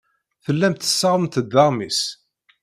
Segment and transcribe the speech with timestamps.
[0.43, 2.01] Tellamt tessaɣemt-d aɣmis.